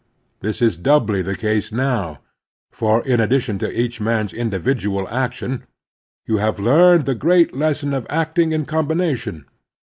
[0.39, 2.21] This is doubly the case now;
[2.71, 5.63] for, in addition to each man's individual action,
[6.25, 9.43] you have learned the great lesson of acting in com bination.